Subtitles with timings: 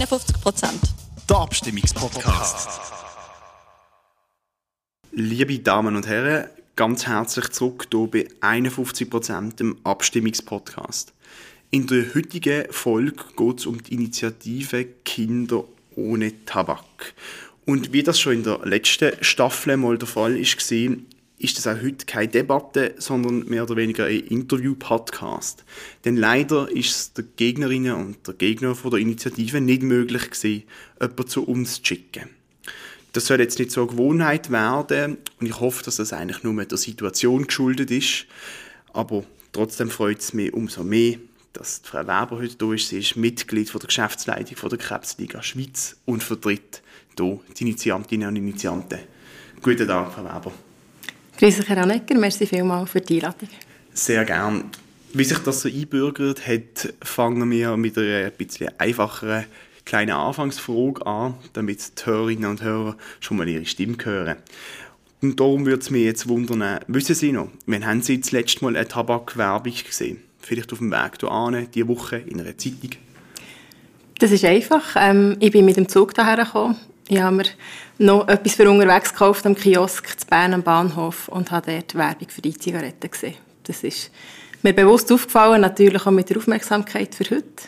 [0.00, 0.80] 51 Prozent.
[1.28, 2.80] Der Abstimmungspodcast.
[5.12, 11.12] Liebe Damen und Herren, ganz herzlich zurück hier bei 51 Prozent im Abstimmungspodcast.
[11.70, 15.64] In der heutigen Folge geht es um die Initiative Kinder
[15.96, 17.12] ohne Tabak.
[17.66, 21.08] Und wie das schon in der letzten Staffel mal der Fall ist, gesehen,
[21.40, 25.64] ist das auch heute keine Debatte, sondern mehr oder weniger ein Interview-Podcast.
[26.04, 30.64] Denn leider ist es der Gegnerinnen und der Gegner von der Initiative nicht möglich gewesen,
[31.00, 32.28] jemanden zu uns zu schicken.
[33.14, 36.62] Das soll jetzt nicht so eine Gewohnheit werden und ich hoffe, dass das eigentlich nur
[36.62, 38.26] der Situation geschuldet ist.
[38.92, 41.16] Aber trotzdem freut es mich umso mehr,
[41.54, 42.90] dass Frau Weber heute da ist.
[42.90, 46.82] Sie ist Mitglied von der Geschäftsleitung von der Krebsliga Schweiz und vertritt
[47.18, 49.00] hier die Initiantinnen und Initianten.
[49.62, 50.52] Guten Tag, Frau Weber.
[51.40, 52.18] Grüß dich, Herr Anecker.
[52.18, 53.48] Merci vielmals für die Einladung.
[53.94, 54.64] Sehr gern.
[55.14, 59.46] Wie sich das so einbürgert hat, fangen wir mit einer ein bisschen einfacheren
[59.86, 64.36] kleinen Anfangsfrage an, damit die Hörerinnen und Hörer schon mal ihre Stimme hören.
[65.22, 68.62] Und darum würde es mich jetzt wundern, wissen Sie noch, wann haben Sie das letzte
[68.62, 70.22] Mal eine Tabakwerbung gesehen?
[70.40, 72.90] Vielleicht auf dem Weg hierher, diese Woche in einer Zeitung?
[74.18, 74.94] Das ist einfach.
[74.94, 76.76] Ähm, ich bin mit dem Zug hierher gekommen.
[77.12, 77.44] Ich habe mir
[77.98, 82.28] noch etwas für unterwegs gekauft am Kiosk zu Bern am Bahnhof und habe dort Werbung
[82.28, 83.34] für die Zigaretten gesehen.
[83.64, 84.12] Das ist
[84.62, 87.64] mir bewusst aufgefallen, natürlich auch mit der Aufmerksamkeit für heute.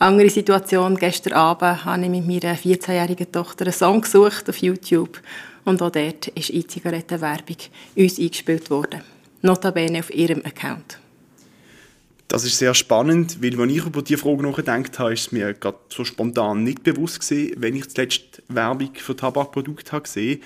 [0.00, 5.20] Andere Situation, gestern Abend habe ich mit meiner 14-jährigen Tochter einen Song gesucht auf YouTube
[5.64, 7.58] und auch dort ist E-Zigarettenwerbung
[7.94, 9.02] uns eingespielt worden.
[9.40, 10.98] Notabene auf ihrem Account.
[12.28, 15.54] Das ist sehr spannend, weil wenn ich über diese Frage nachgedacht habe, ist es mir
[15.54, 20.42] gerade so spontan nicht bewusst gewesen, wenn ich zuletzt Werbung für Tabakprodukte habe gesehen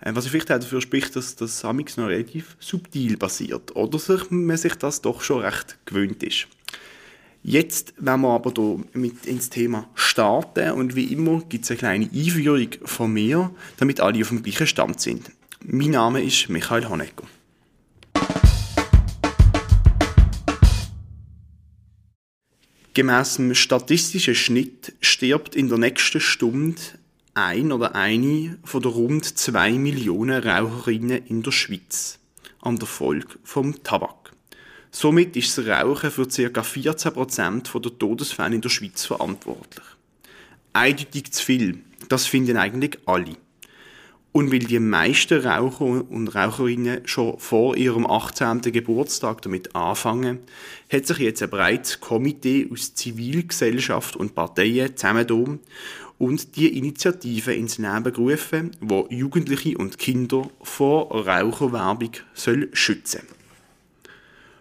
[0.00, 4.30] äh, was vielleicht auch dafür spricht, dass das Amix noch relativ subtil passiert oder sich,
[4.30, 6.46] man sich das doch schon recht gewöhnt ist.
[7.42, 11.78] Jetzt wenn wir aber hier mit ins Thema starten und wie immer gibt es eine
[11.78, 15.30] kleine Einführung von mir, damit alle auf dem gleichen Stand sind.
[15.66, 17.24] Mein Name ist Michael Honecker.
[22.94, 26.80] Gemäss dem statistischen Schnitt stirbt in der nächsten Stunde
[27.34, 32.20] ein oder eine von der rund zwei Millionen Raucherinnen in der Schweiz
[32.60, 34.30] an der Folge vom Tabak.
[34.92, 36.60] Somit ist das Rauchen für ca.
[36.60, 39.84] 14% der Todesfälle in der Schweiz verantwortlich.
[40.72, 41.78] Eindeutig zu viel,
[42.08, 43.36] das finden eigentlich alle.
[44.36, 48.62] Und weil die meisten Raucher und Raucherinnen schon vor ihrem 18.
[48.62, 50.40] Geburtstag damit anfangen,
[50.92, 55.60] hat sich jetzt ein breites Komitee aus Zivilgesellschaft und Parteien zusammengetan
[56.18, 63.22] und die Initiative ins Leben gerufen, wo Jugendliche und Kinder vor Raucherwerbung soll schützen.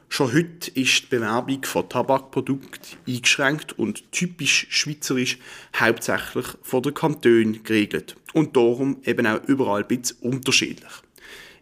[0.07, 5.39] Schon heute ist die Bewerbung von Tabakprodukten eingeschränkt und typisch schweizerisch
[5.75, 10.91] hauptsächlich von den Kantonen geregelt und darum eben auch überall ein bisschen unterschiedlich.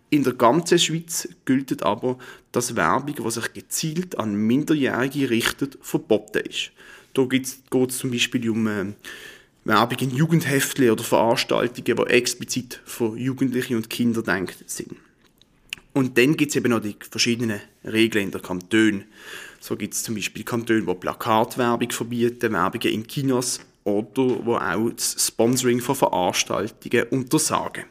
[0.10, 2.18] In der ganzen Schweiz gilt aber,
[2.52, 6.72] dass Werbung, die sich gezielt an Minderjährige richtet, verboten ist.
[7.14, 8.86] Da geht es zum Beispiel um äh,
[9.64, 14.96] Werbung in Jugendheften oder Veranstaltungen, die explizit für Jugendliche und Kinder denkt sind.
[15.94, 19.06] Und dann gibt es eben noch die verschiedenen Regeln in der Kanton.
[19.60, 24.90] So gibt es zum Beispiel Kantone, die Plakatwerbung verbieten, Werbungen in Kinos oder wo auch
[24.92, 27.86] das Sponsoring von Veranstaltungen untersagen.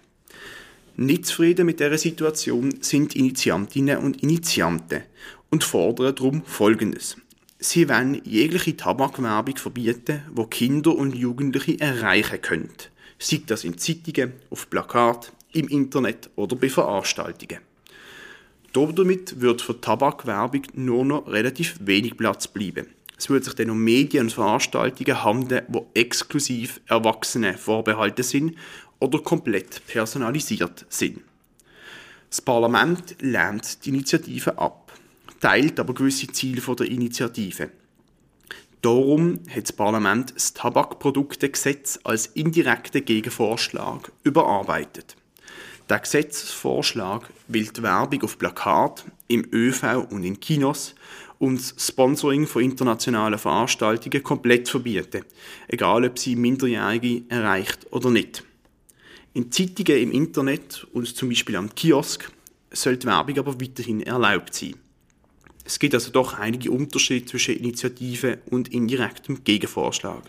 [0.96, 5.02] Nicht zufrieden mit dieser Situation sind Initiantinnen und Initianten
[5.50, 7.16] und fordern darum Folgendes.
[7.58, 12.70] Sie wollen jegliche Tabakwerbung verbieten, wo Kinder und Jugendliche erreichen können.
[13.18, 17.60] Sei das in Zeitungen, auf Plakat, im Internet oder bei Veranstaltungen.
[18.72, 22.86] Damit wird für Tabakwerbung nur noch relativ wenig Platz bleiben.
[23.20, 28.56] Es wird sich dann um Medien und Veranstaltungen handeln, die exklusiv Erwachsenen vorbehalten sind
[28.98, 31.20] oder komplett personalisiert sind.
[32.30, 34.92] Das Parlament lehnt die Initiative ab,
[35.38, 37.68] teilt aber gewisse Ziele der Initiative.
[38.80, 45.14] Darum hat das Parlament das Tabakproduktegesetz als indirekten Gegenvorschlag überarbeitet.
[45.90, 50.94] Der Gesetzesvorschlag will die Werbung auf Plakat, im ÖV und in Kinos
[51.40, 55.24] und Sponsoring von internationalen Veranstaltungen komplett verbieten,
[55.68, 58.44] egal ob sie Minderjährige erreicht oder nicht.
[59.32, 62.30] In Zeitungen im Internet und zum Beispiel am Kiosk
[62.70, 64.74] soll die Werbung aber weiterhin erlaubt sein.
[65.64, 70.22] Es gibt also doch einige Unterschiede zwischen Initiative und indirektem Gegenvorschlag.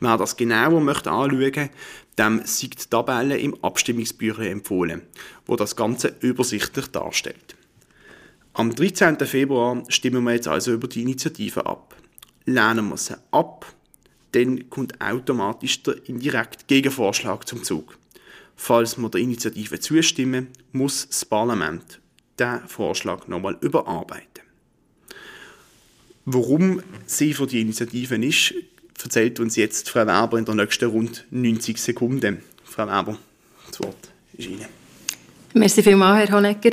[0.00, 1.70] Wer das genauer möchte anschauen,
[2.18, 5.02] dem sind die Tabelle im Abstimmungsbüchlein empfohlen,
[5.46, 7.56] wo das Ganze übersichtlich darstellt.
[8.56, 9.18] Am 13.
[9.26, 11.96] Februar stimmen wir jetzt also über die Initiative ab.
[12.46, 13.66] Lehnen wir sie ab,
[14.30, 17.98] dann kommt automatisch der indirekte Gegenvorschlag zum Zug.
[18.54, 22.00] Falls wir der Initiative zustimmen, muss das Parlament
[22.38, 24.44] diesen Vorschlag nochmal überarbeiten.
[26.24, 28.54] Warum sie für die Initiative ist,
[29.02, 32.38] erzählt uns jetzt Frau Werber in der nächsten rund 90 Sekunden.
[32.62, 33.18] Frau Werber,
[33.66, 34.66] das Wort ist Ihnen.
[35.54, 36.70] Merci vielmals, Herr Honegger.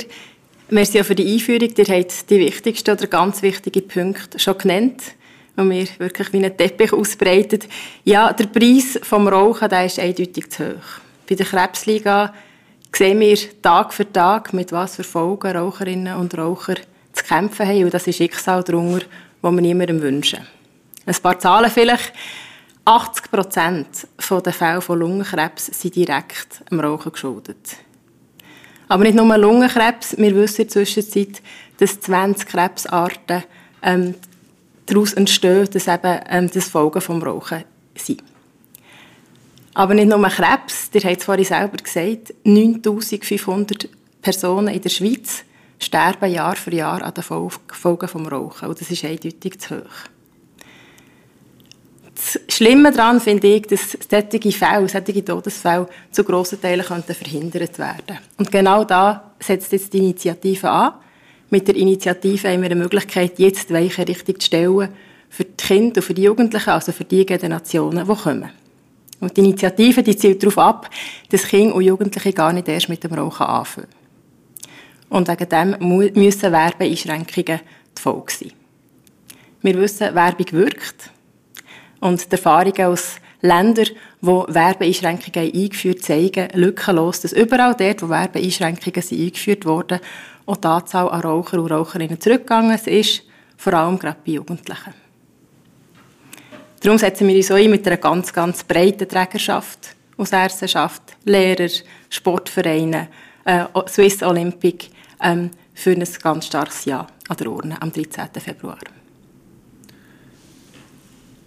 [0.72, 1.68] Merci auch für die Einführung.
[1.76, 5.02] Ihr habt die wichtigsten oder ganz wichtigen Punkte schon genannt
[5.54, 7.68] und mir wirklich wie einen Teppich ausbreitet.
[8.04, 11.00] Ja, der Preis vom Rauchen ist eindeutig zu hoch.
[11.28, 12.32] Bei der Krebsliga
[12.90, 16.76] sehen wir Tag für Tag, mit was für Folgen Raucherinnen und Raucher
[17.12, 17.84] zu kämpfen haben.
[17.84, 19.04] Und das ist Schicksal darunter,
[19.42, 20.40] das wir niemandem wünschen.
[21.04, 22.14] Ein paar Zahlen vielleicht.
[22.86, 23.88] 80 Prozent
[24.30, 27.76] der Fälle von Lungenkrebs sind direkt am Rauchen geschuldet.
[28.92, 30.18] Aber nicht nur Lungenkrebs.
[30.18, 31.40] Wir wissen in der Zwischenzeit,
[31.78, 33.42] dass 20 Krebsarten
[33.82, 34.14] ähm,
[34.84, 38.22] daraus entstehen, dass eben ähm, das Folgen vom Rauchen sind.
[39.72, 43.88] Aber nicht nur Krebs, ihr habt es vorhin selber gesagt, 9500
[44.20, 45.42] Personen in der Schweiz
[45.78, 48.68] sterben Jahr für Jahr an den Folgen vom Rauchen.
[48.68, 50.21] Und das ist eindeutig zu hoch.
[52.24, 57.96] Das Schlimme daran finde ich, dass solche Fälle, solche Todesfälle zu grossen Teilen verhindert werden
[58.06, 58.22] könnten.
[58.38, 60.92] Und genau da setzt jetzt die Initiative an.
[61.50, 64.88] Mit der Initiative haben wir eine Möglichkeit, jetzt die Weiche richtig zu stellen
[65.28, 68.50] für die Kinder und für die Jugendlichen, also für die Generationen, die kommen.
[69.20, 70.90] Und die Initiative die zielt darauf ab,
[71.28, 73.88] dass Kinder und Jugendliche gar nicht erst mit dem Rauchen anfangen.
[75.08, 77.60] Und wegen dem müssen Werbeeinschränkungen
[77.96, 78.52] die Folge sein.
[79.62, 81.10] Wir wissen, Werbung wirkt.
[82.02, 83.86] Und die Erfahrungen aus Ländern,
[84.20, 90.00] wo Werbeeinschränkungen eingeführt zeigen, lückenlos, dass überall dort, wo Werbeeinschränkungen eingeführt wurden,
[90.44, 93.22] auch die Anzahl an Raucher und Raucherinnen zurückgegangen ist,
[93.56, 94.94] vor allem gerade bei Jugendlichen.
[96.80, 101.70] Darum setzen wir uns auch ein mit einer ganz, ganz breiten Trägerschaft aus Ärzteschaft, Lehrer,
[102.10, 103.06] Sportvereine,
[103.44, 104.88] äh, Swiss Olympic
[105.22, 108.28] ähm, für ein ganz starkes Ja an der Urne am 13.
[108.40, 108.78] Februar.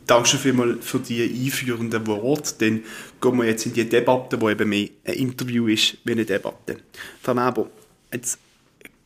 [0.08, 2.54] Danke vielmals für die einführenden Worte.
[2.60, 2.84] Dann
[3.22, 6.78] gehen wir jetzt in die Debatte, die eben mehr ein Interview ist wie eine Debatte.
[7.22, 7.70] Frau Weber,
[8.14, 8.38] jetzt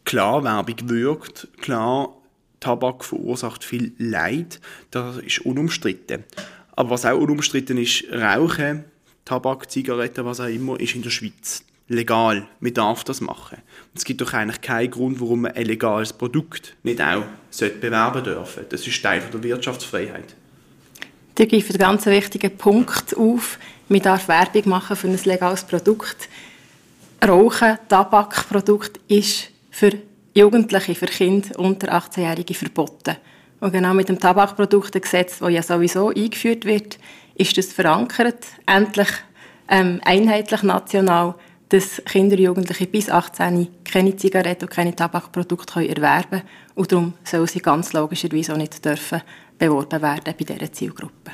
[0.03, 2.15] klar, Werbung wirkt, klar,
[2.59, 4.59] Tabak verursacht viel Leid,
[4.91, 6.25] das ist unumstritten.
[6.73, 8.83] Aber was auch unumstritten ist, Rauchen,
[9.23, 12.47] Tabak, Zigaretten, was auch immer, ist in der Schweiz legal.
[12.59, 13.57] Man darf das machen.
[13.95, 17.23] Es gibt doch eigentlich keinen Grund, warum man ein legales Produkt nicht auch
[17.81, 18.65] bewerben dürfen.
[18.69, 20.35] Das ist Teil der Wirtschaftsfreiheit.
[21.39, 23.59] Ihr greift einen ganz wichtigen Punkt auf.
[23.87, 26.27] Man darf Werbung machen für ein legales Produkt.
[27.25, 29.91] Rauchen, Tabakprodukt ist für
[30.33, 33.15] Jugendliche, für Kinder unter 18-Jährige verboten.
[33.61, 36.99] Und genau mit dem Tabakproduktegesetz, das ja sowieso eingeführt wird,
[37.35, 39.09] ist das verankert, endlich
[39.69, 41.35] ähm, einheitlich national,
[41.69, 46.43] dass Kinder und Jugendliche bis 18 keine Zigaretten und keine Tabakprodukte erwerben können.
[46.75, 49.21] Und darum sollen sie ganz logischerweise auch nicht dürfen
[49.59, 51.31] beworben werden bei dieser Zielgruppe.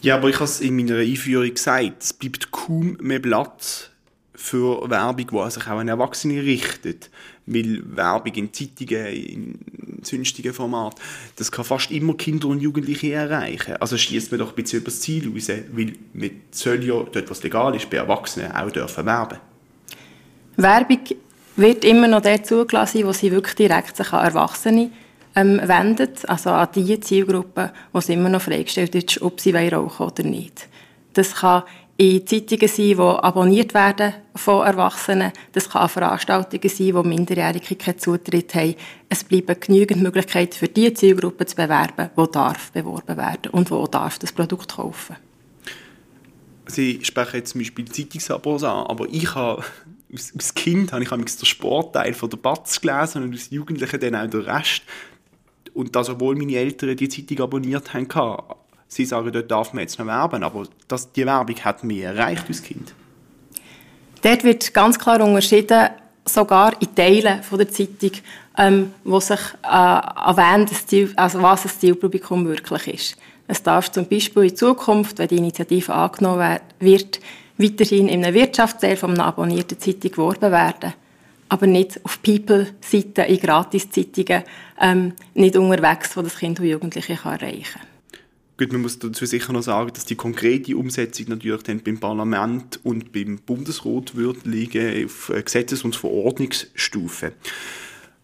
[0.00, 3.90] Ja, aber ich habe es in meiner Einführung gesagt, es bleibt kaum mehr Platz
[4.34, 7.10] für Werbung, die sich auch an Erwachsene richtet.
[7.46, 9.58] Weil Werbung in Zeitungen, in
[10.02, 11.00] sonstigen Formaten,
[11.36, 13.76] das kann fast immer Kinder und Jugendliche erreichen.
[13.80, 17.30] Also schießt man doch ein bisschen über das Ziel raus, weil man soll ja dort,
[17.30, 19.38] was legal ist, bei Erwachsenen auch dürfen werben.
[20.56, 21.00] Werbung
[21.56, 24.90] wird immer noch der zugelassen, wo sie wirklich direkt sich an Erwachsene
[25.36, 30.06] ähm, wendet, also an die Zielgruppe, wo es immer noch freigestellt ist, ob sie rauchen
[30.06, 30.68] oder nicht.
[31.12, 31.64] Das kann
[31.96, 35.32] in Zeitungen sein, die abonniert werden von Erwachsenen.
[35.52, 38.74] Das kann Veranstaltungen sein, wo Minderjährige keinen Zutritt haben.
[39.08, 43.90] Es bleiben genügend Möglichkeiten für die Zielgruppe zu bewerben, die darf beworben werden und die
[43.90, 45.16] darf das Produkt kaufen.
[46.66, 49.62] Sie sprechen jetzt zum Beispiel Zeitungsabos an, aber ich habe
[50.10, 54.28] als Kind habe ich den Sportteil von der Batz gelesen und als Jugendliche dann auch
[54.28, 54.82] den Rest.
[55.74, 58.08] Und das, obwohl meine Eltern die Zeitung abonniert haben,
[58.86, 62.44] sie sagen, dort darf man jetzt noch werben, aber das, die Werbung hat mich erreicht
[62.48, 62.94] als Kind.
[64.22, 65.88] Dort wird ganz klar unterschieden,
[66.24, 68.12] sogar in Teilen von der Zeitung,
[68.56, 70.70] ähm, wo sich äh, erwähnt,
[71.16, 73.16] also was das Zielpublikum wirklich ist.
[73.46, 77.20] Es darf zum Beispiel in Zukunft, wenn die Initiative angenommen wird,
[77.58, 80.94] weiterhin in einer Wirtschaftsteil von einer abonnierten Zeitung geworben werden,
[81.48, 84.44] aber nicht auf People-Seiten, in Gratis-Zeitungen,
[84.80, 87.82] ähm, nicht unterwegs, wo das Kind und Jugendliche erreichen kann.
[88.56, 92.78] Gut, man muss dazu sicher noch sagen, dass die konkrete Umsetzung natürlich dann beim Parlament
[92.84, 97.32] und beim Bundesrat wird liegen auf Gesetzes- und Verordnungsstufe.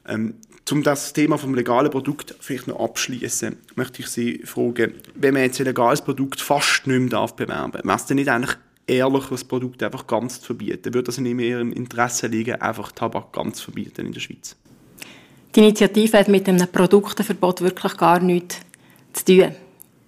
[0.07, 0.35] Ähm,
[0.71, 5.43] Um das Thema vom legalen Produkt vielleicht noch abschließen, möchte ich Sie fragen, wenn man
[5.43, 8.57] jetzt ein legales Produkt fast nicht mehr bewerben darf, wäre es denn nicht eigentlich
[8.91, 10.93] ehrlich, das Produkt einfach ganz zu verbieten?
[10.93, 14.57] Würde das in Ihrem Interesse liegen, einfach Tabak ganz zu verbieten in der Schweiz?
[15.55, 18.61] Die Initiative hat mit einem Produkteverbot wirklich gar nichts
[19.13, 19.55] zu tun.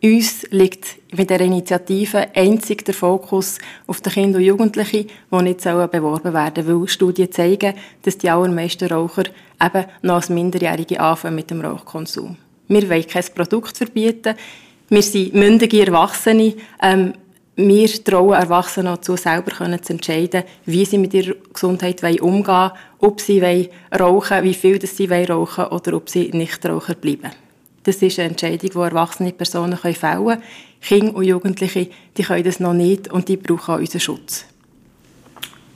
[0.04, 5.62] Uns liegt mit der Initiative einzig der Fokus auf die Kinder und Jugendlichen, die nicht
[5.62, 9.24] beworben werden sollen, weil Studien zeigen, dass die allermeisten Raucher
[9.62, 12.36] eben noch als Minderjährige anfangen mit dem Rauchkonsum.
[12.66, 14.34] Wir wollen kein Produkt verbieten.
[14.88, 16.54] Wir sind mündige Erwachsene.
[16.82, 17.14] Ähm,
[17.56, 23.20] wir trauen Erwachsenen dazu, selber zu entscheiden, wie sie mit ihrer Gesundheit umgehen wollen, ob
[23.20, 27.30] sie rauchen wie viel sie rauchen wollen oder ob sie nicht Raucher bleiben.
[27.82, 30.42] Das ist eine Entscheidung, die erwachsene Personen fällen können.
[30.80, 34.46] Kinder und Jugendliche die können das noch nicht und die brauchen auch unseren Schutz.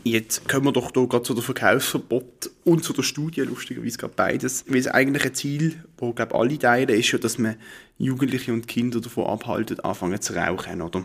[0.05, 4.15] Jetzt kommen wir doch hier gerade zu der Verkaufsverbot und zu der Studie, lustigerweise gerade
[4.15, 4.65] beides.
[4.69, 7.57] Weil das eigentliche Ziel, das glaube alle teilen, ist ja, dass man
[7.99, 11.05] Jugendliche und Kinder davon abhalten, anfangen zu rauchen, oder?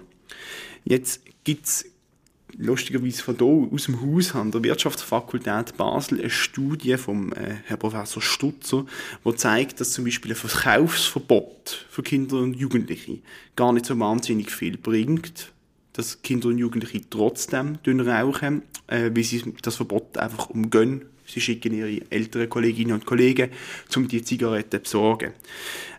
[0.84, 1.86] Jetzt gibt es
[2.58, 7.78] lustigerweise von hier aus dem Haus an der Wirtschaftsfakultät Basel eine Studie vom äh, Herr
[7.78, 8.86] Professor Stutzer,
[9.26, 13.20] die zeigt, dass zum Beispiel ein Verkaufsverbot für Kinder und Jugendliche
[13.56, 15.52] gar nicht so wahnsinnig viel bringt,
[15.94, 21.06] dass Kinder und Jugendliche trotzdem rauchen, äh, weil sie das Verbot einfach umgehen.
[21.26, 23.52] Sie schicken ihre älteren Kolleginnen und Kollegen,
[23.96, 25.32] um die Zigaretten zu besorgen.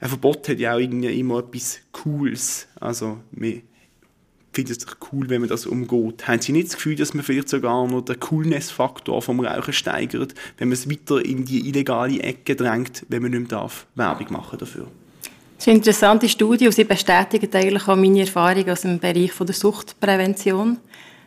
[0.01, 2.67] Ein Verbot hat ja auch immer etwas Cooles.
[2.79, 3.63] Also, wir
[4.53, 6.29] finde es cool, wenn man das umgeht.
[6.29, 10.35] Haben Sie nicht das Gefühl, dass man vielleicht sogar noch den Coolness-Faktor vom Rauchen steigert,
[10.59, 14.27] wenn man es weiter in die illegale Ecke drängt, wenn man nicht mehr darf, Werbung
[14.31, 14.87] machen dafür?
[15.57, 19.33] Das ist eine interessante Studie und sie bestätigt eigentlich auch meine Erfahrung aus dem Bereich
[19.39, 20.79] der Suchtprävention.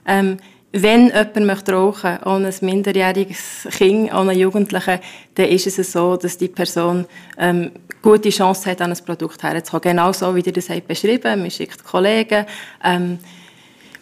[0.05, 0.38] Ähm,
[0.72, 5.00] wenn jemand möchte rauchen ohne ein minderjähriges Kind, ohne einen Jugendlichen,
[5.36, 7.05] dann ist es so, dass die Person
[7.38, 9.81] ähm, gute Chance hat, an ein Produkt herzukommen.
[9.81, 11.41] Genau so, wie ihr das habt beschrieben.
[11.41, 12.45] Man schickt Kollegen.
[12.84, 13.19] Ähm,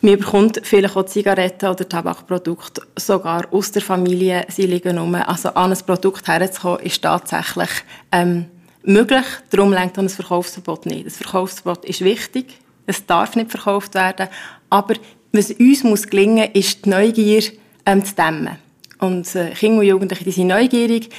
[0.01, 4.45] man bekommt vielleicht auch Zigaretten oder Tabakprodukte sogar aus der Familie.
[4.49, 5.15] Sie liegen um.
[5.15, 7.69] Also an ein Produkt herzukommen, ist tatsächlich
[8.11, 8.47] ähm,
[8.83, 9.25] möglich.
[9.49, 11.05] Darum lenkt ein Verkaufsverbot nicht.
[11.05, 12.59] Das Verkaufsverbot ist wichtig.
[12.85, 14.27] Es darf nicht verkauft werden.
[14.69, 14.95] Aber
[15.33, 17.43] was uns muss gelingen, ist die Neugier
[17.85, 18.57] ähm, zu dämmen.
[18.99, 21.09] Und äh, Kinder und Jugendliche, die sind neugierig,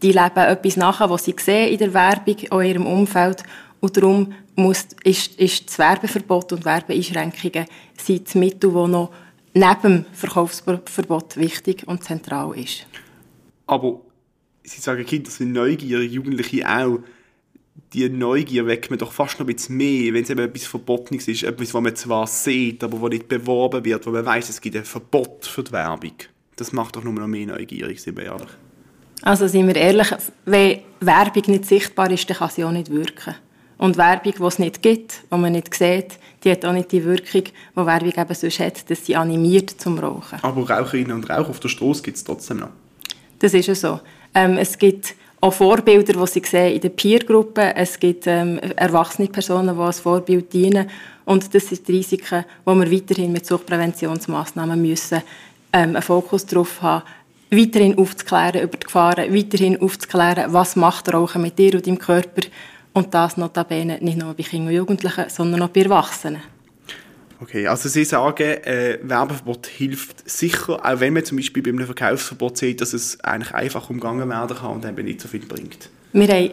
[0.00, 3.42] die leben etwas nach, was sie sehen in der Werbung, in ihrem Umfeld.
[3.80, 7.66] Und darum muss, ist, ist das Werbeverbot und Werbeeinschränkungen
[8.00, 9.10] sind das Mittel, das noch
[9.52, 12.86] neben dem Verkaufsverbot wichtig und zentral ist.
[13.66, 14.00] Aber
[14.66, 17.00] Sie sagen, Kinder sind neugierig, Jugendliche auch
[17.94, 21.28] die Neugier weckt man doch fast noch ein bisschen mehr, wenn es eben etwas Verbotenes
[21.28, 24.60] ist, etwas, was man zwar sieht, aber wo nicht beworben wird, wo man weiß, es
[24.60, 26.14] gibt ein Verbot für die Werbung.
[26.56, 28.50] Das macht doch nur noch mehr neugierig, sind wir ehrlich.
[29.22, 30.08] Also sind wir ehrlich,
[30.44, 33.36] wenn Werbung nicht sichtbar ist, dann kann sie auch nicht wirken.
[33.78, 37.04] Und Werbung, die es nicht gibt, die man nicht sieht, die hat auch nicht die
[37.04, 40.38] Wirkung, die Werbung eben sonst hat, dass sie animiert zum Rauchen.
[40.42, 42.70] Aber Raucherinnen und Raucher auf der Straße gibt es trotzdem noch?
[43.38, 44.00] Das ist ja so.
[44.34, 47.76] Ähm, es gibt auch Vorbilder, die sie sehen in den Peergruppen.
[47.76, 50.88] Es gibt ähm, erwachsene Personen, die als Vorbild dienen.
[51.26, 55.22] Und das sind die Risiken, wo wir weiterhin mit Suchtpräventionsmaßnahmen müssen
[55.72, 57.04] ähm, einen Fokus darauf haben,
[57.50, 62.42] weiterhin aufzuklären über die Gefahren, weiterhin aufzuklären, was macht Rauchen mit dir und deinem Körper.
[62.94, 66.53] Und das notabene nicht nur bei Kindern und Jugendlichen, sondern auch bei Erwachsenen.
[67.44, 71.84] Okay, also Sie sagen, äh, Werbeverbot hilft sicher, auch wenn man zum Beispiel bei einem
[71.84, 75.90] Verkaufsverbot sieht, dass es eigentlich einfach umgangen werden kann und eben nicht so viel bringt.
[76.14, 76.52] Wir haben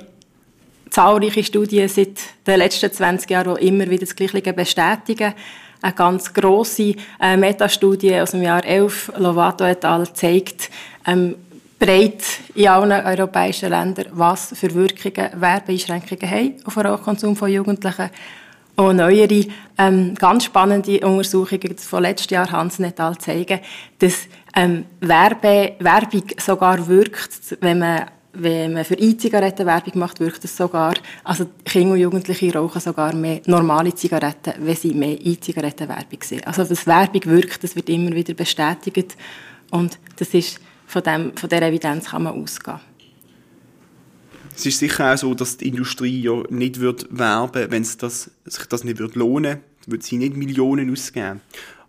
[0.90, 5.34] zahlreiche Studien seit den letzten 20 Jahren, die immer wieder das Gleiche bestätigen.
[5.82, 10.70] Eine ganz grosse äh, Metastudie aus dem Jahr 11, Lovato et al., zeigt
[11.08, 11.36] ähm,
[11.80, 12.22] breit
[12.54, 18.10] in allen europäischen Ländern, was für Wirkungen Werbeeinschränkungen haben auf den Rauchkonsum von Jugendlichen
[18.82, 19.46] auch neuere,
[19.78, 23.60] ähm, ganz spannende Untersuchungen von letztes Jahr Hansnet all zeigen,
[24.00, 30.46] dass ähm, Werbe, Werbung sogar wirkt, wenn man wenn man für E-Zigaretten Werbung macht, wirkt
[30.46, 30.94] es sogar,
[31.26, 36.44] also Kinder und Jugendliche rauchen sogar mehr normale Zigaretten, wenn sie mehr E-Zigaretten-Werbung sehen.
[36.46, 39.18] Also dass Werbung wirkt, das wird immer wieder bestätigt
[39.70, 42.80] und das ist, von, dem, von dieser Evidenz kann man ausgehen.
[44.56, 48.66] Es ist sicher auch so, dass die Industrie ja nicht wird werben, wenn das, sich
[48.66, 51.42] das nicht wird lohnen würde, würde sie nicht Millionen ausgeben.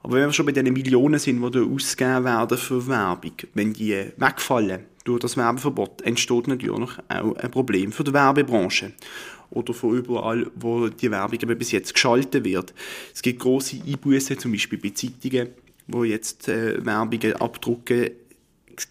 [0.03, 4.07] Aber wenn wir schon bei den Millionen sind, die ausgegeben werden für Werbung, wenn die
[4.17, 8.93] wegfallen durch das Werbeverbot, entsteht natürlich auch ein Problem für die Werbebranche
[9.51, 12.73] oder von überall, wo die Werbung bis jetzt geschaltet wird.
[13.15, 15.49] Es gibt große Einbußen, zum Beispiel bei Zeitungen,
[15.87, 18.11] wo jetzt äh, Werbungen abdrucken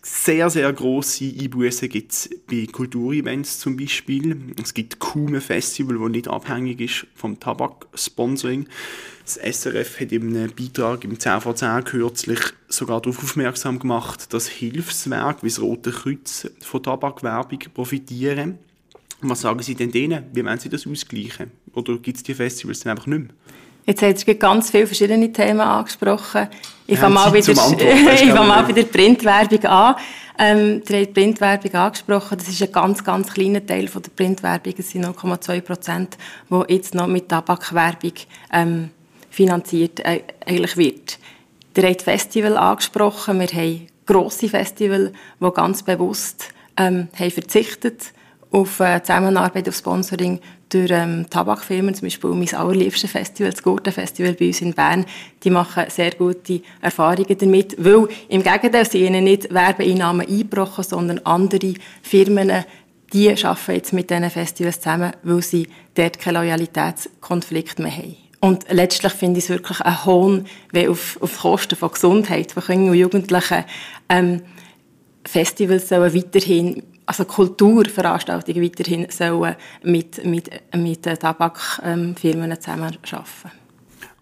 [0.02, 4.38] sehr, sehr grosse Einbußen gibt es bei Kulturevents zum Beispiel.
[4.62, 8.68] Es gibt kaum ein Festival, das nicht abhängig ist vom Tabak-Sponsoring.
[9.24, 14.34] Das SRF hat in einem Beitrag im 10 vor 10 kürzlich sogar darauf aufmerksam gemacht,
[14.34, 18.60] dass Hilfswerke wie das Rote Kreuz von Tabakwerbung profitieren.
[19.22, 20.26] Was sagen Sie denn denen?
[20.34, 21.52] Wie wollen Sie das ausgleichen?
[21.74, 23.36] Oder gibt es die Festivals dann einfach nicht mehr?
[23.86, 26.48] Jetzt hat du ganz viele verschiedene Themen angesprochen.
[26.88, 27.52] Ich fange mal, wieder,
[28.14, 29.96] ich fange mal bei der Printwerbung an.
[30.38, 32.38] Ähm, ihr habt die Printwerbung angesprochen.
[32.38, 34.74] Das ist ein ganz, ganz kleiner Teil von der Printwerbung.
[34.78, 36.18] Es sind 0,2 Prozent,
[36.50, 38.14] die jetzt noch mit Tabakwerbung
[38.54, 38.90] ähm,
[39.30, 41.18] finanziert äh, eigentlich wird.
[41.76, 43.40] Ihr habt Festival angesprochen.
[43.40, 48.14] Wir haben grosse Festivals, die ganz bewusst ähm, haben verzichtet
[48.52, 50.40] auf äh, Zusammenarbeit, auf Sponsoring
[50.70, 55.06] durch ähm, Tabakfirmen, zum Beispiel mein allerliebstes Festival, das Gurten-Festival bei uns in Bern,
[55.44, 61.20] die machen sehr gute Erfahrungen damit, weil im Gegenteil sie ihnen nicht Werbeeinnahmen einbrochen, sondern
[61.20, 62.66] andere Firmen,
[63.14, 68.18] die arbeiten jetzt mit diesen Festivals zusammen, weil sie dort keinen Loyalitätskonflikt mehr haben.
[68.40, 72.64] Und letztlich finde ich es wirklich ein Hohn, wenn auf, auf Kosten von Gesundheit von
[72.64, 73.66] Kindern und Jugendlichen
[74.10, 74.42] ähm,
[75.24, 83.52] Festivals sollen weiterhin also Kulturveranstaltungen weiterhin sollen mit, mit, mit Tabakfirmen zusammenarbeiten.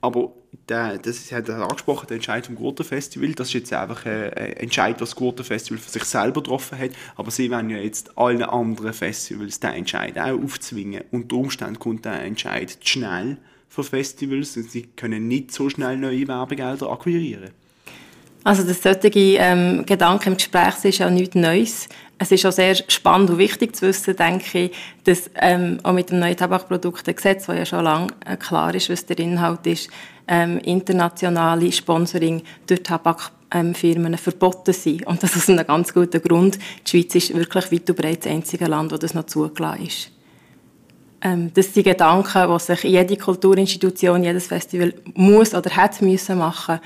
[0.02, 0.32] Aber
[0.70, 5.02] der, das hat er angesprochen, der Entscheid vom Gurtenfestival, das ist jetzt einfach ein Entscheid,
[5.02, 8.94] was das Gurtenfestival für sich selber getroffen hat, aber sie wollen ja jetzt allen anderen
[8.94, 11.04] Festivals den Entscheid auch aufzwingen.
[11.12, 15.98] Unter Umständen kommt der Entscheid zu schnell für Festivals und sie können nicht so schnell
[15.98, 17.52] neue Werbegelder akquirieren.
[18.44, 21.90] Also das solche ähm, Gedanken im Gespräch ist ja nichts Neues.
[22.18, 24.72] Es ist auch sehr spannend und wichtig zu wissen, denke ich,
[25.04, 29.06] dass ähm, auch mit dem neuen Tabakproduktegesetz, wo ja schon lange äh, klar ist, was
[29.06, 29.90] der Inhalt ist,
[30.28, 35.06] ähm, internationale Sponsoring durch Tabakfirmen ähm, verboten sind.
[35.08, 36.60] Und das ist ein ganz guter Grund.
[36.86, 40.12] Die Schweiz ist wirklich weit und breit das einzige Land, wo das noch zugelassen ist.
[41.22, 46.80] Ähm, das sind Gedanken, die sich jede Kulturinstitution, jedes Festival muss oder hat müssen machen.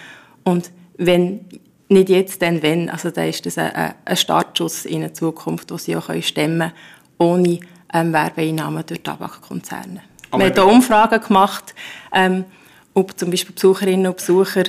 [0.43, 0.72] Und
[1.05, 1.45] wenn
[1.89, 2.89] nicht jetzt, dann wenn.
[2.89, 6.74] Also da ist das ein, ein Startschuss in eine Zukunft, die sie auch stemmen können,
[7.18, 7.59] ohne
[7.94, 10.01] ähm, Werbeeinnahmen durch Tabakkonzerne.
[10.31, 11.75] Wir haben hier Umfragen gemacht,
[12.11, 12.46] ähm,
[12.94, 14.63] ob zum Beispiel Besucherinnen und Besucher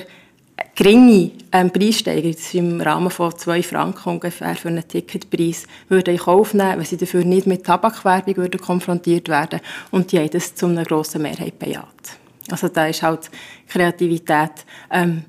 [0.73, 6.13] geringe ähm, Preissteigerung, das ist im Rahmen von 2 Franken ungefähr für einen Ticketpreis, würden
[6.13, 9.59] in Kauf nehmen, wenn sie dafür nicht mit Tabakwerbung würden konfrontiert werden
[9.91, 12.17] Und die haben das zu einer grossen Mehrheit bejaht.
[12.51, 13.31] Also da ist halt
[13.67, 15.23] Kreativität ähm,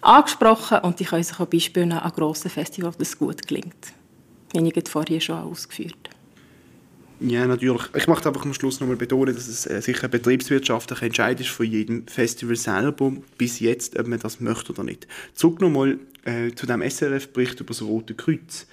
[0.00, 3.92] angesprochen und die können sich auch Beispiele an grossen Festivals, das gut gelingt.
[4.54, 6.10] Wie ich vorhin schon ausgeführt
[7.20, 7.82] ja, natürlich.
[7.96, 11.48] Ich möchte einfach am Schluss nochmal betonen, dass es äh, sicher ein betriebswirtschaftlicher Entscheid ist
[11.48, 15.08] von jedem Festival selber, bis jetzt, ob man das möchte oder nicht.
[15.34, 18.68] Zurück nochmal äh, zu dem SRF-Bericht über das Rote Kreuz,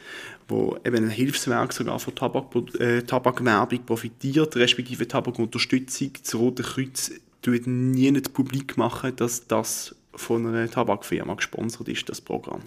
[0.47, 6.11] wo eben ein Hilfswerk sogar von Tabak, äh, Tabakwerbung profitiert, respektive Tabakunterstützung.
[6.23, 7.11] Das Rote Kreuz
[7.41, 12.61] tut nie nicht publik machen, dass das von einer Tabakfirma gesponsert ist, das Programm.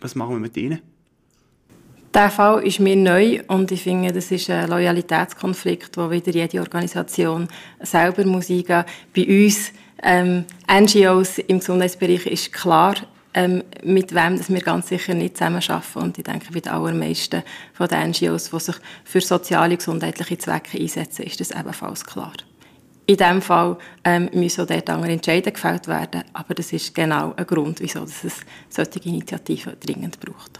[0.00, 0.80] Was machen wir mit denen?
[2.12, 6.60] Der Fall ist mir neu und ich finde, das ist ein Loyalitätskonflikt, wo wieder jede
[6.60, 7.48] Organisation
[7.80, 8.84] selber muss eingehen.
[9.16, 12.94] Bei uns ähm, NGOs im Gesundheitsbereich ist klar,
[13.34, 15.98] ähm, mit wem dass wir ganz sicher nicht zusammenarbeiten.
[15.98, 17.42] Und ich denke, bei den allermeisten
[17.72, 22.34] von den NGOs, die sich für soziale, gesundheitliche Zwecke einsetzen, ist das ebenfalls klar.
[23.06, 27.34] In diesem Fall ähm, müssen auch dort andere Entscheidungen gefällt werden, aber das ist genau
[27.36, 28.22] ein Grund, wieso es
[28.70, 30.58] solche Initiativen dringend braucht.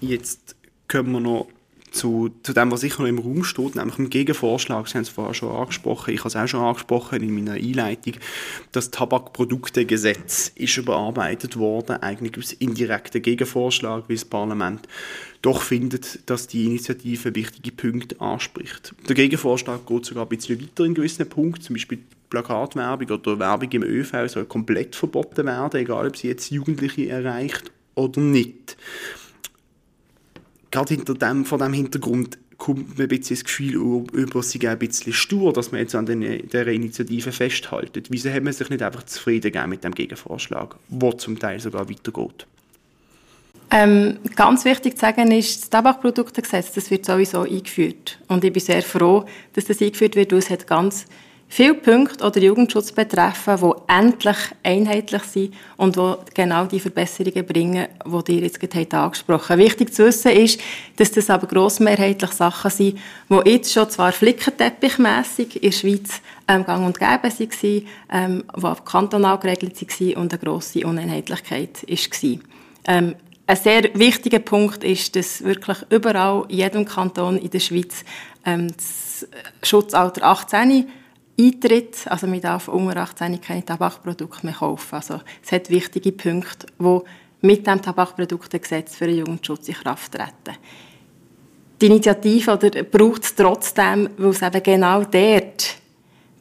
[0.00, 0.54] Jetzt
[0.86, 1.48] kommen wir noch
[1.90, 4.88] zu, zu dem, was sicher noch im Raum steht, nämlich im Gegenvorschlag.
[4.88, 8.14] Sie haben es vorher schon angesprochen, ich habe es auch schon angesprochen in meiner Einleitung.
[8.72, 14.88] Das Tabakproduktegesetz ist überarbeitet worden, eigentlich als indirekter Gegenvorschlag, wie das Parlament
[15.42, 18.94] doch findet, dass die Initiative wichtige Punkte anspricht.
[19.08, 21.98] Der Gegenvorschlag geht sogar ein bisschen weiter in gewissen Punkten, zum Beispiel
[22.28, 27.72] Plakatwerbung oder Werbung im ÖV soll komplett verboten werden, egal ob sie jetzt Jugendliche erreicht
[27.94, 28.76] oder nicht.
[30.70, 34.78] Gerade hinter dem, vor diesem Hintergrund kommt mir ein bisschen das Gefühl über, sie ein
[34.78, 38.02] bisschen stur, dass man jetzt an dieser Initiative festhalten.
[38.08, 41.88] Wieso hat man sich nicht einfach zufrieden gegeben mit dem Gegenvorschlag, der zum Teil sogar
[41.88, 42.46] weitergeht?
[43.72, 48.18] Ähm, ganz wichtig zu sagen ist, das Tabakproduktegesetz, das wird sowieso eingeführt.
[48.26, 51.06] Und ich bin sehr froh, dass das eingeführt wird, weil es hat ganz
[51.50, 57.88] viele Punkte oder Jugendschutz betreffen, die endlich einheitlich sind und die genau die Verbesserungen bringen,
[58.26, 59.58] die ihr jetzt gerade angesprochen habt.
[59.58, 60.60] Wichtig zu wissen ist,
[60.96, 66.64] dass das aber grossmehrheitlich Sachen sind, die jetzt schon zwar flickenteppichmässig in der Schweiz ähm,
[66.64, 72.38] gang und gäbe waren, ähm, die kantonal geregelt waren und eine grosse Uneinheitlichkeit war.
[72.86, 73.16] Ähm,
[73.48, 78.04] ein sehr wichtiger Punkt ist, dass wirklich überall, in jedem Kanton in der Schweiz,
[78.46, 79.26] ähm, das
[79.64, 80.88] Schutzalter 18
[81.40, 82.06] eintritt.
[82.06, 84.94] Also man darf unter 18 keine Tabakprodukte mehr kaufen.
[84.94, 86.98] Also es hat wichtige Punkte, die
[87.42, 90.58] mit dem Tabakproduktegesetz für den Jugendschutz in Kraft treten.
[91.80, 95.79] Die Initiative oder braucht es trotzdem, weil es eben genau dort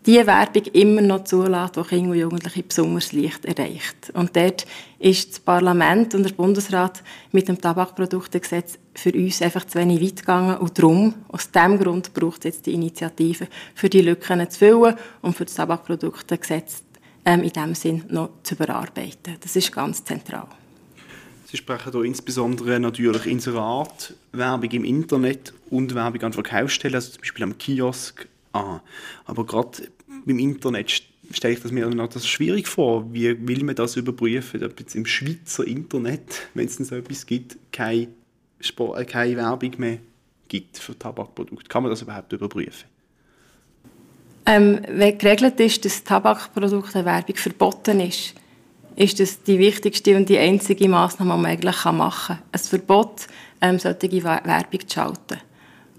[0.06, 4.12] die Werbung immer noch zulässt, die Kinder und Jugendliche besonders leicht erreicht.
[4.14, 4.66] Und dort
[4.98, 10.20] ist das Parlament und der Bundesrat mit dem Tabakproduktegesetz für uns einfach zu wenig weit
[10.20, 10.58] gegangen.
[10.58, 14.96] Und darum, aus diesem Grund, braucht es jetzt die Initiative, für die Lücken zu füllen
[15.22, 16.84] und für das Tabakproduktegesetz
[17.26, 19.36] ähm, in diesem Sinn noch zu überarbeiten.
[19.42, 20.48] Das ist ganz zentral.
[21.46, 27.22] Sie sprechen hier insbesondere natürlich Inserat, Werbung im Internet und Werbung an Verkaufsstellen, also zum
[27.22, 28.82] Beispiel am Kiosk an.
[29.26, 29.90] Aber gerade
[30.26, 33.12] beim Internet stelle ich das mir noch das schwierig vor.
[33.14, 37.26] Wie will man das überprüfen, ob jetzt im Schweizer Internet, wenn es denn so etwas
[37.26, 38.08] gibt, keine,
[38.60, 39.98] Sport, äh, keine Werbung mehr
[40.48, 41.68] gibt für Tabakprodukte?
[41.68, 42.88] Kann man das überhaupt überprüfen?
[44.46, 48.34] Ähm, wenn geregelt ist, dass Tabakprodukte Werbung verboten ist,
[48.96, 52.44] ist das die wichtigste und die einzige Maßnahme, die man eigentlich machen kann.
[52.52, 53.28] Ein Verbot,
[53.62, 55.38] ähm, solche Werbung zu schalten.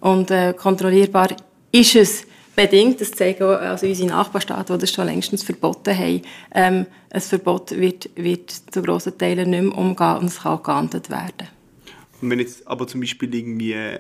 [0.01, 1.29] Und äh, kontrollierbar
[1.73, 6.23] ist es bedingt, das zeigen auch also unsere Nachbarstaaten, die das schon längstens verboten haben,
[6.55, 10.63] ähm, ein Verbot wird, wird zu grossen Teilen nicht mehr umgehen und es kann auch
[10.63, 11.49] geahndet werden.
[12.21, 13.99] Und wenn jetzt aber zum Beispiel irgendwie ein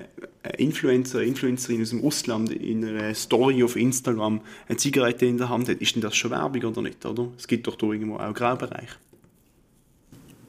[0.59, 5.69] Influencer, Influencerin aus dem Ausland in einer Story auf Instagram eine Zigarette in der Hand
[5.69, 7.29] hat, ist denn das schon Werbung oder nicht, oder?
[7.39, 8.97] Es gibt doch da irgendwo auch Graubereiche.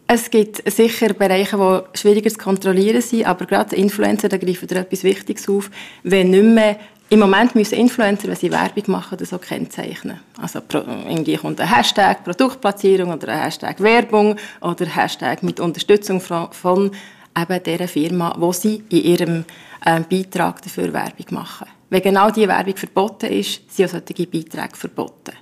[0.08, 4.82] Es gibt sicher Bereiche, die schwieriger zu kontrollieren sind, aber gerade Influencer, da greifen da
[4.82, 5.72] etwas Wichtiges auf,
[6.04, 6.78] wenn nicht mehr
[7.12, 10.21] im Moment müssen Influencer, wenn sie Werbung machen, das auch kennzeichnen.
[10.41, 16.21] Also irgendwie kommt ein Hashtag Produktplatzierung oder ein Hashtag Werbung oder ein Hashtag mit Unterstützung
[16.21, 16.91] von,
[17.38, 19.45] eben dieser Firma, wo sie in ihrem
[19.84, 21.67] äh, Beitrag dafür Werbung machen.
[21.89, 25.34] Wenn genau diese Werbung verboten ist, sind auch solche Beiträge verboten.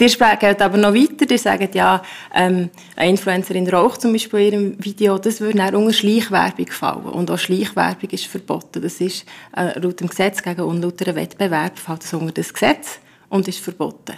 [0.00, 4.52] Die geht aber noch weiter, die sagen, ja, ähm, eine Influencerin raucht zum Beispiel in
[4.52, 7.06] ihrem Video, das würde dann unter Schleichwerbung fallen.
[7.06, 8.80] Und auch Schleichwerbung ist verboten.
[8.80, 13.48] Das ist äh, laut dem Gesetz gegen unlauteren Wettbewerb fällt das unter das Gesetz und
[13.48, 14.16] ist verboten.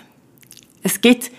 [0.83, 1.31] Es gibt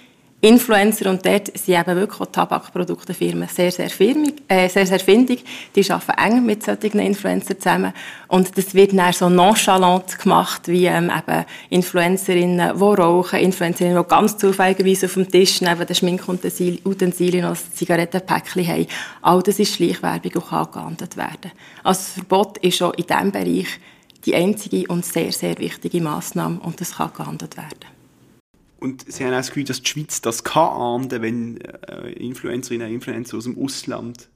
[0.44, 5.46] Influencer und dort sind eben wirklich auch Tabakproduktenfirmen sehr, sehr, firmig, äh, sehr, sehr findig.
[5.76, 7.94] Die arbeiten eng mit solchen Influencern zusammen
[8.28, 14.10] und das wird dann so nonchalant gemacht, wie ähm, eben Influencerinnen, die rauchen, Influencerinnen, die
[14.10, 18.88] ganz zufälligerweise auf dem Tisch neben den Schminkutensilien noch ein Zigarettenpäckchen haben.
[19.22, 21.52] All das ist Schleichwerbung und kann geahndet werden.
[21.84, 23.68] Also das Verbot ist schon in diesem Bereich
[24.26, 27.91] die einzige und sehr, sehr wichtige Massnahme und das kann geahndet werden.
[28.82, 32.88] Und sie haben auch das Gefühl, dass die Schweiz das kann ahnden, wenn äh, Influencerinnen
[32.88, 34.28] und Influencer aus dem Ausland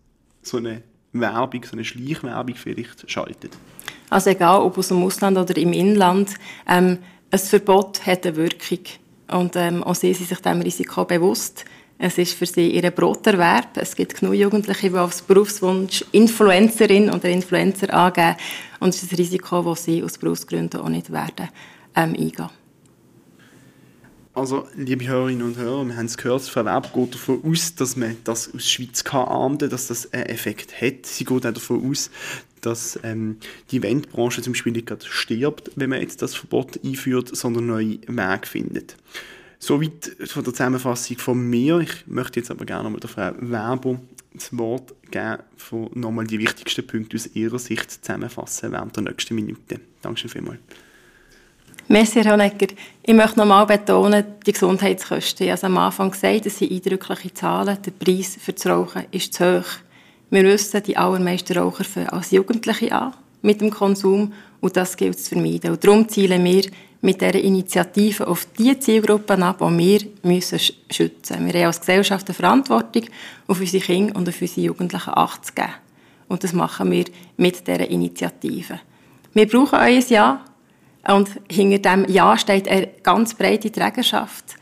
[0.44, 3.58] so eine Werbung, so eine Schleichwerbung vielleicht schaltet.
[4.12, 6.36] Also egal, ob aus dem Ausland oder im Inland,
[6.68, 7.00] ähm,
[7.32, 8.80] ein Verbot hat eine Wirkung.
[9.32, 11.66] Und ähm, auch sie sind sich diesem Risiko bewusst.
[11.98, 13.78] Es ist für sie ihr Broterwerb.
[13.78, 18.36] Es gibt genug Jugendliche, die aufs Berufswunsch Influencerin oder Influencer angeben.
[18.80, 21.50] Und es ist ein Risiko, das sie aus Berufsgründen auch nicht werden
[21.96, 22.50] ähm, eingehen.
[24.36, 27.96] Also, liebe Hörerinnen und Hörer, wir haben es gehört, Frau Weber geht davon aus, dass
[27.96, 31.06] man das aus der Schweiz kann ahnden, dass das einen Effekt hat.
[31.06, 32.12] Sie geht auch davon aus,
[32.60, 33.38] dass ähm,
[33.72, 38.00] die Eventbranche zum Beispiel nicht gerade stirbt, wenn man jetzt das Verbot einführt, sondern neue
[38.08, 38.98] Wege findet.
[39.58, 41.80] Soweit von der Zusammenfassung von mir.
[41.80, 44.02] Ich möchte jetzt aber gerne mal der Frau Weber
[44.34, 49.34] das Wort geben, von nochmal die wichtigsten Punkte aus ihrer Sicht zusammenfassen während der nächsten
[49.34, 49.80] Minute.
[50.02, 50.60] Dankeschön vielmals.
[51.88, 52.74] Merci, Herr Honegger.
[53.04, 55.46] Ich möchte noch einmal betonen, die Gesundheitskosten.
[55.46, 57.78] Ich habe am Anfang gesagt, das sind eindrückliche Zahlen.
[57.86, 59.68] Der Preis für das Rauchen ist zu hoch.
[60.32, 65.20] Wir wissen, die allermeisten Raucher fangen als Jugendliche an mit dem Konsum und das gilt
[65.20, 65.74] zu vermeiden.
[65.74, 66.64] Und darum zielen wir
[67.02, 71.46] mit dieser Initiative auf die Zielgruppen ab, die wir müssen schützen müssen.
[71.46, 73.04] Wir haben als Gesellschaft eine Verantwortung,
[73.46, 75.70] auf unsere Kinder und auf unsere Jugendlichen Acht zu geben.
[76.30, 77.06] Und das machen wir
[77.38, 78.80] mit dieser Initiative.
[79.36, 80.42] Wir brauchen euer Ja.
[81.08, 84.56] Und hinter dem Ja steht eine ganz breite Trägerschaft.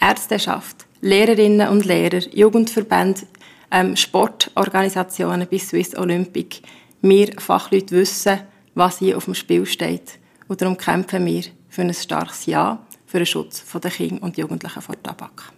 [0.00, 3.22] Ärzteschaft, Lehrerinnen und Lehrer, Jugendverbände,
[3.70, 6.62] ähm, Sportorganisationen bis Swiss Olympic.
[7.02, 8.40] Wir Fachleute wissen,
[8.74, 10.18] was hier auf dem Spiel steht.
[10.46, 14.82] Und darum kämpfen wir für ein starkes Ja, für den Schutz der Kinder und Jugendlichen
[14.82, 15.52] vor Tabak.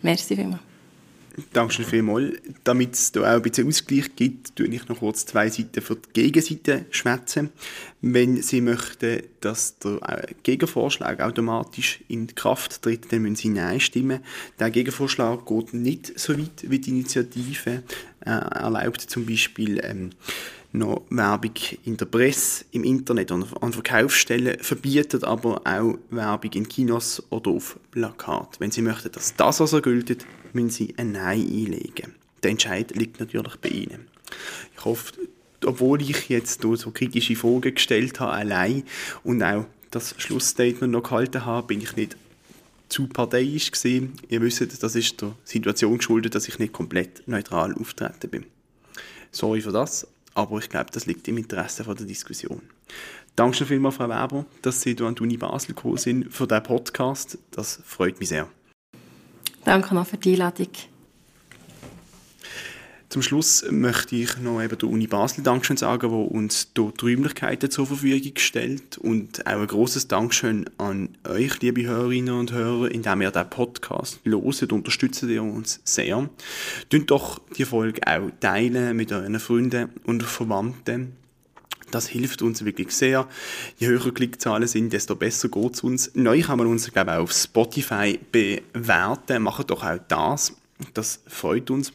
[0.00, 0.71] Merci vielmals.
[1.52, 2.34] Danke vielmals.
[2.64, 5.96] Damit es da auch ein bisschen Ausgleich gibt, tue ich noch kurz zwei Seiten für
[5.96, 7.50] die Gegenseite schwätzen.
[8.02, 13.80] Wenn Sie möchten, dass der äh, Gegenvorschlag automatisch in Kraft tritt, dann müssen Sie Nein
[13.80, 14.20] stimmen.
[14.58, 17.82] Der Gegenvorschlag geht nicht so weit wie die Initiative.
[18.24, 20.10] Äh, erlaubt zum Beispiel ähm,
[20.72, 21.52] noch Werbung
[21.84, 27.50] in der Presse, im Internet und an Verkaufsstellen, verbietet aber auch Werbung in Kinos oder
[27.50, 28.58] auf Plakat.
[28.58, 32.14] Wenn Sie möchten, dass das also gilt, müssen Sie ein Nein einlegen.
[32.42, 34.08] Der Entscheid liegt natürlich bei Ihnen.
[34.76, 35.12] Ich hoffe,
[35.64, 38.82] obwohl ich jetzt so kritische Fragen gestellt habe, allein
[39.22, 42.16] und auch das Schlussstatement noch gehalten habe, bin ich nicht
[42.88, 44.14] zu parteiisch gesehen.
[44.28, 48.46] Ihr wisst, das ist der Situation geschuldet, dass ich nicht komplett neutral auftreten bin.
[49.30, 52.62] Sorry für das, aber ich glaube, das liegt im Interesse von der Diskussion.
[53.36, 56.46] Danke schon vielmals, Frau Weber, dass Sie hier an die Uni Basel gekommen sind für
[56.46, 57.38] diesen Podcast.
[57.50, 58.48] Das freut mich sehr.
[59.64, 60.68] Danke noch für die Einladung.
[63.12, 67.12] Zum Schluss möchte ich noch eben der Uni Basel Dankeschön sagen, wo uns dort die
[67.12, 72.90] Räumlichkeiten zur Verfügung stellt und auch ein großes Dankeschön an euch, liebe Hörerinnen und Hörer,
[72.90, 76.26] indem ihr den Podcast loset, unterstützt ihr uns sehr.
[76.88, 81.12] Teilt doch die Folge auch teilen mit euren Freunden und Verwandten.
[81.90, 83.28] Das hilft uns wirklich sehr.
[83.76, 86.12] Je höher Klickzahlen sind, desto besser geht es uns.
[86.14, 89.42] Neu kann man uns, glaube ich, auch auf Spotify bewerten.
[89.42, 90.56] Macht doch auch das.
[90.94, 91.92] Das freut uns.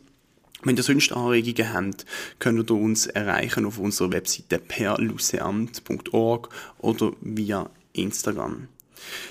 [0.64, 2.06] Wenn ihr sonst Anregungen habt,
[2.40, 8.68] könnt ihr uns erreichen auf unserer Webseite perluseamt.org oder via Instagram.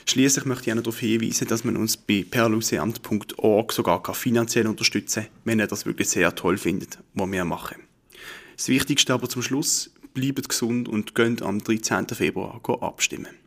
[0.06, 5.24] Schließlich möchte ich auch noch darauf hinweisen, dass man uns bei perluseamt.org sogar finanziell unterstützen
[5.24, 7.76] kann, wenn ihr das wirklich sehr toll findet, was wir machen.
[8.56, 12.08] Das Wichtigste aber zum Schluss, bleibt gesund und könnt am 13.
[12.08, 13.45] Februar abstimmen.